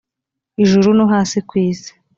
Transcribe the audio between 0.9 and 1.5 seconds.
no hasi